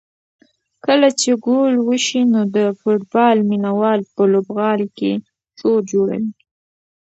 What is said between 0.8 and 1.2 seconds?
کله